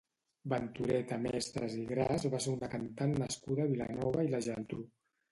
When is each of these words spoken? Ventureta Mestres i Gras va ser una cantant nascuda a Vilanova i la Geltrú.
Ventureta 0.51 1.17
Mestres 1.25 1.75
i 1.81 1.83
Gras 1.91 2.25
va 2.35 2.39
ser 2.45 2.53
una 2.59 2.69
cantant 2.71 3.13
nascuda 3.25 3.67
a 3.69 3.71
Vilanova 3.75 4.25
i 4.29 4.33
la 4.33 4.41
Geltrú. 4.47 4.81